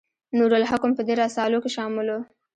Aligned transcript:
نور 0.37 0.51
الحکم 0.59 0.91
په 0.95 1.01
دې 1.07 1.13
رسالو 1.23 1.57
کې 1.63 1.69
شامل 1.75 2.07
و. 2.13 2.17